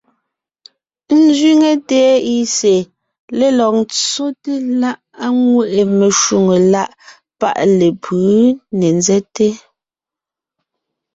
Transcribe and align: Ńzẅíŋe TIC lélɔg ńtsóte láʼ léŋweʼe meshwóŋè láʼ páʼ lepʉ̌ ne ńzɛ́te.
Ńzẅíŋe 1.23 1.71
TIC 1.89 2.55
lélɔg 3.37 3.73
ńtsóte 3.81 4.51
láʼ 4.81 4.97
léŋweʼe 5.19 5.81
meshwóŋè 5.99 6.57
láʼ 6.73 6.89
páʼ 7.39 7.57
lepʉ̌ 7.79 8.23
ne 8.77 8.87
ńzɛ́te. 8.97 9.47